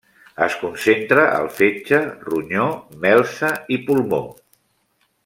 Es 0.43 0.53
concentra 0.61 1.25
al 1.33 1.45
fetge, 1.59 1.99
ronyó, 2.31 2.65
melsa 3.05 3.53
i 3.77 3.83
pulmó. 3.91 4.23